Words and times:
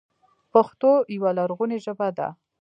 پښتو 0.51 0.91
يوه 1.15 1.31
لرغونې 1.37 1.77
ژبه 1.85 2.07
ده. 2.17 2.27